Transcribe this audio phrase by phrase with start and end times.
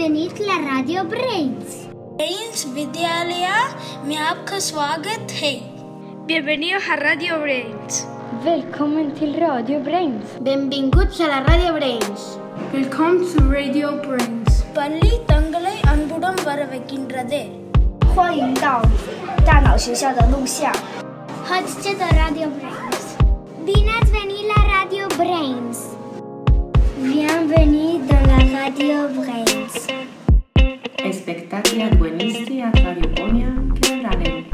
[0.00, 1.86] venit la Radio Brains.
[2.18, 3.46] Brains विद्यालय
[4.06, 5.54] में आपका स्वागत है
[6.26, 7.98] Bienvenidos a Radio Brains.
[8.46, 10.32] Velkommen til Radio Brains.
[10.48, 12.38] Benvinguts a la Radio Brains.
[12.72, 14.52] Welcome to Radio Brains.
[14.78, 17.42] பள்ளி தங்களை அன்புடன் வரவேற்கின்றது
[18.14, 18.82] 欢迎到
[19.44, 20.72] 大脑学校的录像。
[21.48, 23.04] Chodźcie do Radio Brains.
[23.66, 25.78] Bine ați venit la Radio Brains.
[26.98, 27.99] Bienvenue dans la
[28.61, 29.87] Radio Brains.
[31.03, 33.49] Espectacular buenistia radiofonia
[33.81, 34.45] Kevranen.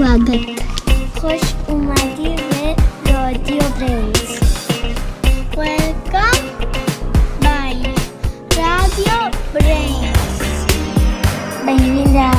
[0.00, 0.62] Wagat.
[1.20, 2.74] خوش اومدی به
[3.12, 4.30] رادیو برنز
[5.56, 6.44] Welcome
[7.44, 7.74] by
[8.60, 9.18] Radio
[9.54, 10.38] Brains
[11.66, 12.34] Bienvenido a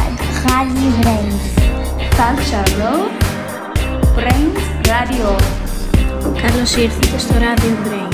[0.47, 1.43] Radio Brains
[2.17, 2.93] Salcharo
[4.15, 4.63] Brains
[4.93, 5.29] Radio
[6.39, 7.07] Carlos Irci,
[7.43, 8.08] Radio Brains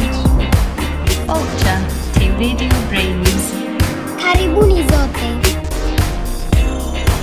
[1.28, 1.82] Ocha.
[2.14, 3.46] Te video Brains.
[4.22, 5.30] Karibuni zote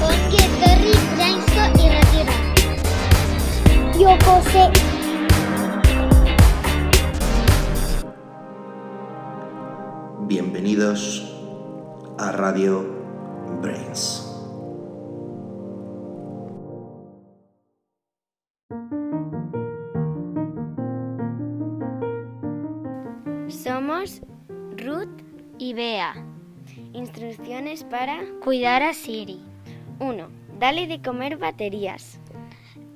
[0.02, 2.34] Ongi etorri Brainsko irratira
[4.00, 4.64] Jokose
[10.26, 11.22] Bienvenidos
[12.18, 12.84] a Radio
[13.60, 14.21] Brains.
[23.48, 24.22] Somos
[24.76, 25.22] Ruth
[25.58, 26.14] y Bea.
[26.92, 29.40] Instrucciones para cuidar a Siri.
[29.98, 30.28] 1.
[30.58, 32.20] Dale de comer baterías.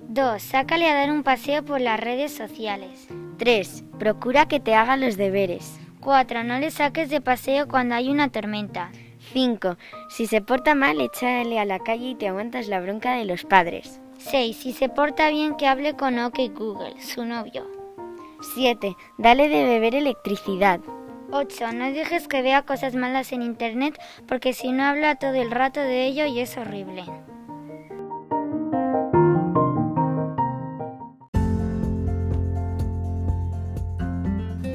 [0.08, 0.42] 2.
[0.42, 3.08] Sácale a dar un paseo por las redes sociales.
[3.38, 3.84] 3.
[3.98, 5.78] Procura que te haga los deberes.
[6.00, 6.44] 4.
[6.44, 8.90] No le saques de paseo cuando hay una tormenta.
[9.32, 9.76] 5.
[10.08, 13.44] Si se porta mal, échale a la calle y te aguantas la bronca de los
[13.44, 14.00] padres.
[14.18, 14.56] 6.
[14.56, 17.75] Si se porta bien, que hable con OK Google, su novio.
[18.54, 18.96] 7.
[19.18, 20.80] Dale de beber electricidad.
[21.32, 21.72] 8.
[21.72, 25.80] No dejes que vea cosas malas en Internet porque si no habla todo el rato
[25.80, 27.04] de ello y es horrible.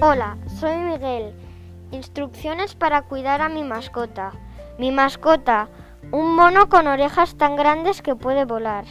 [0.01, 1.33] Hola, soy Miguel.
[1.91, 4.31] Instrucciones para cuidar a mi mascota.
[4.77, 5.69] Mi mascota,
[6.11, 8.85] un mono con orejas tan grandes que puede volar.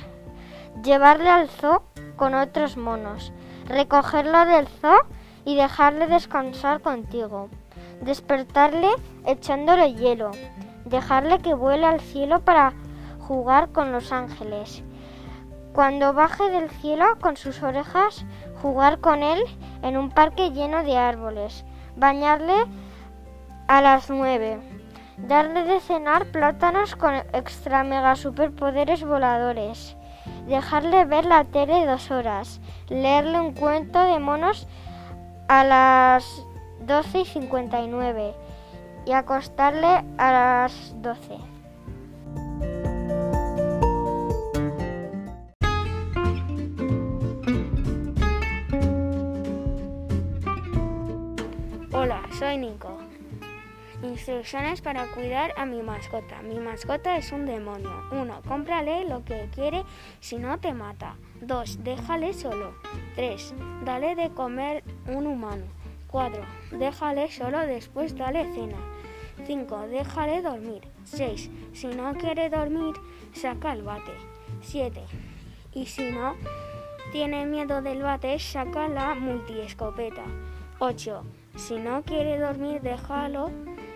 [0.85, 1.83] Llevarle al zoo
[2.17, 3.33] con otros monos.
[3.67, 5.01] Recogerlo del zoo
[5.45, 7.49] y dejarle descansar contigo.
[8.01, 8.89] Despertarle
[9.27, 10.31] echándole hielo.
[10.85, 12.73] Dejarle que vuele al cielo para
[13.21, 14.83] jugar con los ángeles.
[15.73, 18.25] Cuando baje del cielo con sus orejas,
[18.61, 19.41] jugar con él
[19.83, 21.65] en un parque lleno de árboles.
[21.97, 22.67] Bañarle
[23.69, 24.59] a las nueve.
[25.17, 29.97] Darle de cenar plátanos con extra mega superpoderes voladores.
[30.47, 32.61] Dejarle ver la tele dos horas.
[32.89, 34.67] Leerle un cuento de monos
[35.49, 36.45] a las
[36.87, 38.35] 12 y 59
[39.07, 41.39] y acostarle a las 12.
[51.93, 53.10] Hola, soy Nico.
[54.11, 56.43] Instrucciones para cuidar a mi mascota.
[56.43, 57.93] Mi mascota es un demonio.
[58.11, 58.43] 1.
[58.49, 59.85] Cómprale lo que quiere,
[60.19, 61.15] si no te mata.
[61.43, 61.85] 2.
[61.85, 62.75] Déjale solo.
[63.15, 63.55] 3.
[63.85, 65.63] Dale de comer un humano.
[66.09, 66.43] 4.
[66.73, 68.79] Déjale solo, después dale cena.
[69.47, 69.87] 5.
[69.87, 70.83] Déjale dormir.
[71.05, 71.49] 6.
[71.73, 72.97] Si no quiere dormir,
[73.33, 74.13] saca el bate.
[74.63, 75.05] 7.
[75.73, 76.35] Y si no
[77.13, 80.25] tiene miedo del bate, saca la multiescopeta.
[80.81, 81.23] 8.
[81.57, 83.51] Si no quiere dormir, déjalo,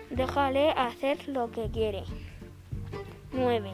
[0.09, 2.03] déjale hacer lo que quiere.
[3.31, 3.71] 9.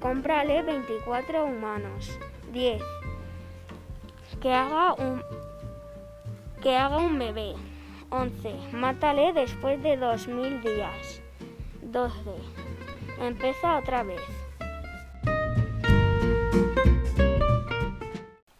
[0.00, 2.18] Cómprale 24 humanos.
[2.52, 2.82] 10.
[4.40, 5.22] Que haga un
[6.62, 7.54] que haga un bebé.
[8.10, 8.54] 11.
[8.72, 11.20] Mátale después de 2000 días.
[11.82, 12.14] 12.
[13.20, 14.20] Empieza otra vez.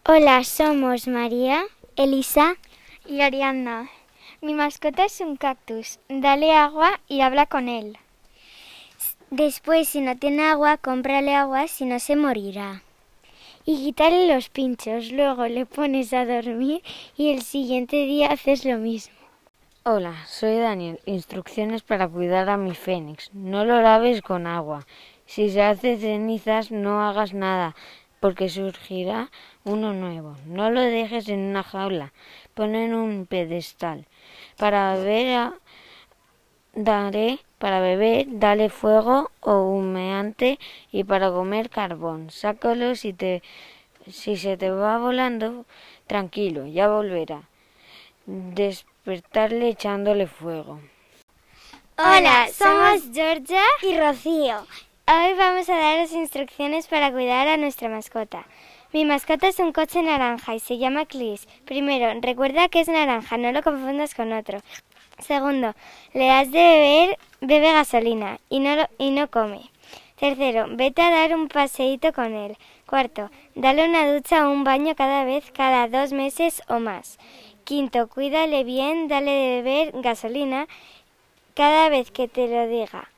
[0.07, 1.65] Hola, somos María,
[1.97, 2.57] Elisa
[3.07, 3.89] y Ariadna.
[4.45, 6.01] Mi mascota es un cactus.
[6.11, 7.97] Dale agua y habla con él.
[9.31, 12.83] Después, si no tiene agua, cómprale agua, si no se morirá.
[13.65, 15.11] Y quítale los pinchos.
[15.13, 16.83] Luego le pones a dormir
[17.17, 19.17] y el siguiente día haces lo mismo.
[19.83, 21.01] Hola, soy Daniel.
[21.07, 23.31] Instrucciones para cuidar a mi fénix.
[23.33, 24.87] No lo laves con agua.
[25.25, 27.75] Si se hace cenizas, no hagas nada,
[28.25, 29.31] porque surgirá
[29.65, 30.35] uno nuevo.
[30.47, 32.15] No lo dejes en una jaula.
[32.55, 34.07] Pon en un pedestal.
[34.57, 35.55] Para beber, a-
[36.75, 40.59] daré, para beber, dale fuego o humeante
[40.91, 42.31] y para comer carbón.
[42.31, 43.43] Sácalo si te,
[44.09, 45.67] si se te va volando,
[46.07, 47.43] tranquilo, ya volverá.
[48.25, 50.81] Despertarle echándole fuego.
[51.99, 54.67] Hola, somos Georgia y Rocío.
[55.07, 58.47] Hoy vamos a daros instrucciones para cuidar a nuestra mascota.
[58.91, 61.47] Mi mascota es un coche naranja y se llama Clis.
[61.67, 64.61] Primero, recuerda que es naranja, no lo confundas con otro.
[65.19, 65.75] Segundo,
[66.15, 69.71] le das de beber, bebe gasolina y no, y no come.
[70.19, 72.57] Tercero, vete a dar un paseíto con él.
[72.87, 77.19] Cuarto, dale una ducha o un baño cada vez cada dos meses o más.
[77.65, 80.67] Quinto, cuídale bien, dale de beber gasolina
[81.53, 83.11] cada vez que te lo diga.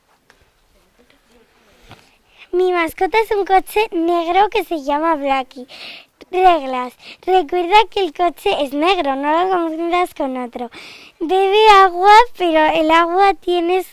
[2.56, 5.66] Mi mascota es un coche negro que se llama Blackie.
[6.30, 6.94] Reglas.
[7.20, 10.70] Recuerda que el coche es negro, no lo confundas con otro.
[11.20, 13.86] Bebe agua, pero el agua tienes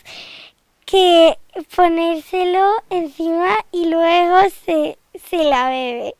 [0.86, 1.36] que
[1.76, 4.96] ponérselo encima y luego se,
[5.28, 6.14] se la bebe.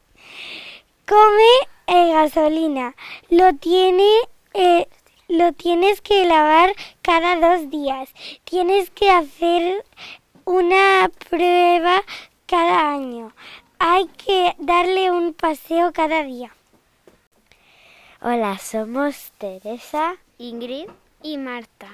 [1.09, 1.49] Come
[1.87, 2.95] eh, gasolina.
[3.31, 4.07] Lo tiene
[4.53, 4.87] eh,
[5.29, 8.11] lo tienes que lavar cada dos días.
[8.45, 9.83] Tienes que hacer
[10.45, 12.03] una prueba
[12.47, 13.33] cada año.
[13.79, 16.51] Hay que darle un paseo cada día.
[18.21, 20.17] Hola, somos Teresa.
[20.39, 20.89] Ingrid.
[21.23, 21.89] y Marta.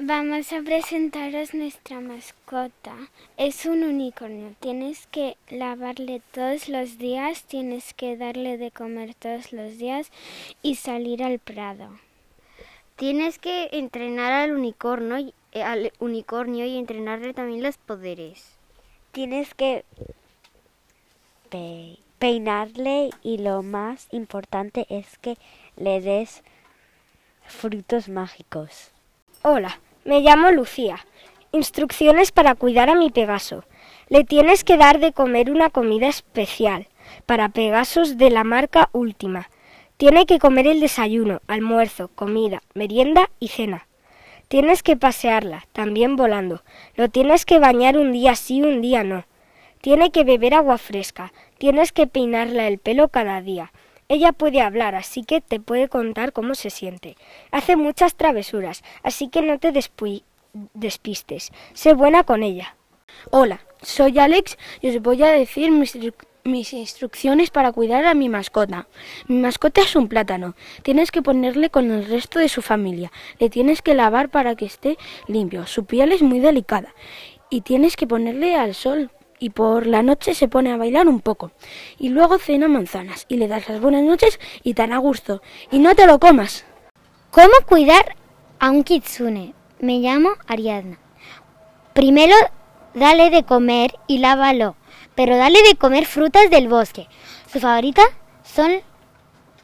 [0.00, 2.94] Vamos a presentaros nuestra mascota.
[3.36, 4.54] Es un unicornio.
[4.60, 10.12] Tienes que lavarle todos los días, tienes que darle de comer todos los días
[10.62, 11.98] y salir al prado.
[12.94, 18.57] Tienes que entrenar al unicornio, y- eh, al unicornio y entrenarle también los poderes.
[19.12, 19.84] Tienes que
[21.50, 25.36] pe- peinarle y lo más importante es que
[25.76, 26.42] le des
[27.46, 28.90] frutos mágicos.
[29.42, 30.98] Hola, me llamo Lucía.
[31.52, 33.64] Instrucciones para cuidar a mi Pegaso.
[34.08, 36.86] Le tienes que dar de comer una comida especial
[37.24, 39.48] para Pegasos de la marca Última.
[39.96, 43.87] Tiene que comer el desayuno, almuerzo, comida, merienda y cena.
[44.48, 46.62] Tienes que pasearla, también volando.
[46.94, 49.26] Lo tienes que bañar un día sí, un día no.
[49.82, 51.32] Tiene que beber agua fresca.
[51.58, 53.72] Tienes que peinarla el pelo cada día.
[54.08, 57.16] Ella puede hablar, así que te puede contar cómo se siente.
[57.50, 59.70] Hace muchas travesuras, así que no te
[60.72, 61.52] despistes.
[61.74, 62.74] Sé buena con ella.
[63.30, 65.96] Hola, soy Alex y os voy a decir mis,
[66.48, 68.88] mis instrucciones para cuidar a mi mascota.
[69.28, 70.56] Mi mascota es un plátano.
[70.82, 73.12] Tienes que ponerle con el resto de su familia.
[73.38, 74.98] Le tienes que lavar para que esté
[75.28, 75.66] limpio.
[75.66, 76.94] Su piel es muy delicada.
[77.50, 79.10] Y tienes que ponerle al sol.
[79.38, 81.52] Y por la noche se pone a bailar un poco.
[81.98, 83.26] Y luego cena manzanas.
[83.28, 85.42] Y le das las buenas noches y tan a gusto.
[85.70, 86.64] Y no te lo comas.
[87.30, 88.16] ¿Cómo cuidar
[88.58, 89.54] a un kitsune?
[89.80, 90.98] Me llamo Ariadna.
[91.92, 92.34] Primero,
[92.94, 94.76] dale de comer y lávalo,
[95.18, 97.08] pero dale de comer frutas del bosque.
[97.52, 98.02] Su favorita
[98.44, 98.82] son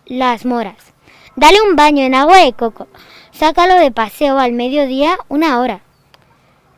[0.04, 0.92] las moras.
[1.36, 2.88] Dale un baño en agua de coco.
[3.30, 5.82] Sácalo de paseo al mediodía una hora.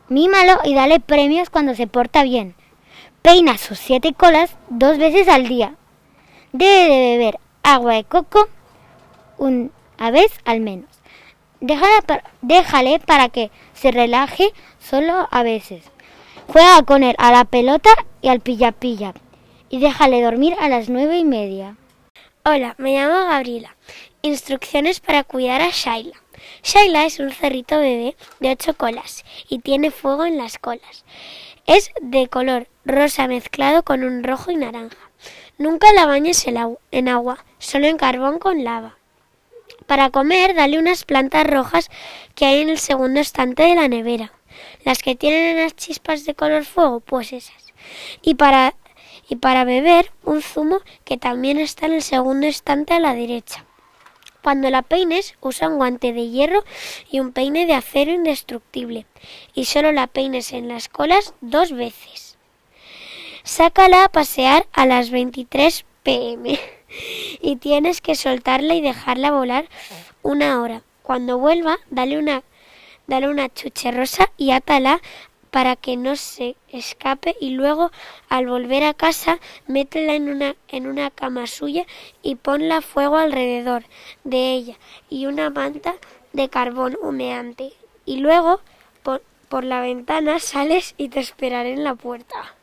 [0.09, 2.53] Mímalo y dale premios cuando se porta bien.
[3.23, 5.73] Peina sus siete colas dos veces al día.
[6.51, 8.47] Debe de beber agua de coco
[9.39, 9.71] una
[10.11, 10.91] vez al menos.
[11.61, 15.83] Déjale para que se relaje solo a veces.
[16.47, 17.89] Juega con él a la pelota
[18.21, 19.13] y al pilla-pilla.
[19.69, 21.75] Y déjale dormir a las nueve y media.
[22.45, 23.75] Hola, me llamo Gabriela.
[24.21, 26.15] Instrucciones para cuidar a Shaila.
[26.63, 31.03] Shaila es un cerrito bebé de ocho colas y tiene fuego en las colas.
[31.65, 34.97] Es de color rosa mezclado con un rojo y naranja.
[35.57, 38.97] Nunca la bañes en agu- en agua, solo en carbón con lava.
[39.85, 41.89] Para comer, dale unas plantas rojas
[42.35, 44.31] que hay en el segundo estante de la nevera.
[44.83, 47.73] Las que tienen unas chispas de color fuego, pues esas.
[48.21, 48.75] Y para,
[49.29, 53.65] y para beber, un zumo que también está en el segundo estante a la derecha.
[54.41, 56.63] Cuando la peines, usa un guante de hierro
[57.11, 59.05] y un peine de acero indestructible.
[59.53, 62.37] Y solo la peines en las colas dos veces.
[63.43, 66.59] Sácala a pasear a las 23 pm.
[67.41, 69.67] Y tienes que soltarla y dejarla volar
[70.23, 70.83] una hora.
[71.03, 72.43] Cuando vuelva, dale una,
[73.07, 75.01] dale una chuche rosa y átala
[75.49, 77.91] para que no se escape y luego
[78.29, 81.85] al volver a casa métela en una, en una cama suya
[82.21, 83.85] y ponla fuego alrededor
[84.23, 84.75] de ella
[85.09, 85.95] y una manta
[86.33, 87.71] de carbón humeante
[88.05, 88.59] y luego
[89.03, 92.56] por, por la ventana sales y te esperaré en la puerta.